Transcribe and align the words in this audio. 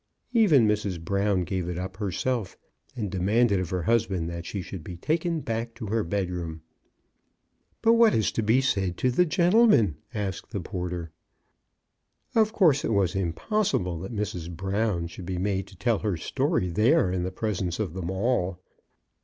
Even 0.33 0.67
Mrs. 0.67 0.99
Brown 0.99 1.43
gave 1.43 1.69
it 1.69 1.77
up 1.77 1.97
herself, 1.97 2.57
and 2.95 3.11
demanded 3.11 3.59
of 3.59 3.69
her 3.69 3.83
husband 3.83 4.27
that 4.31 4.47
she 4.47 4.63
should 4.63 4.83
be 4.83 4.97
taken 4.97 5.41
back 5.41 5.75
to 5.75 5.85
her 5.85 6.03
bedroom. 6.03 6.63
But 7.83 7.93
what 7.93 8.15
is 8.15 8.31
to 8.31 8.41
be 8.41 8.61
said 8.61 8.97
to 8.97 9.11
the 9.11 9.27
gentleman?" 9.27 9.97
asked 10.11 10.49
the 10.53 10.59
porter. 10.59 11.11
Of 12.33 12.51
course 12.51 12.83
it 12.83 12.93
was 12.93 13.13
impossible 13.13 13.99
that 13.99 14.11
Mrs. 14.11 14.49
Brown 14.49 15.05
should 15.05 15.27
be 15.27 15.37
made 15.37 15.67
to 15.67 15.75
tell 15.77 15.99
her 15.99 16.17
story 16.17 16.71
there 16.71 17.11
in 17.11 17.21
the 17.21 17.29
presence 17.31 17.79
of 17.79 17.93
them 17.93 18.09
all. 18.09 18.57